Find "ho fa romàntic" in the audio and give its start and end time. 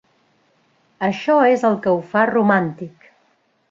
1.97-3.11